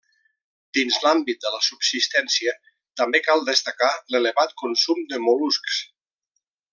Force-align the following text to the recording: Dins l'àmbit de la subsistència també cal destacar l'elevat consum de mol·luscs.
Dins 0.77 0.95
l'àmbit 1.03 1.43
de 1.43 1.51
la 1.55 1.59
subsistència 1.65 2.55
també 3.03 3.21
cal 3.29 3.45
destacar 3.53 3.91
l'elevat 4.15 4.57
consum 4.63 5.05
de 5.13 5.21
mol·luscs. 5.27 5.79